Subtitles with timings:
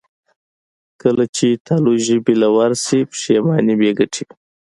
[1.01, 4.33] کله چې تالو ژبې له ورشي، پښېماني بېګټې وي.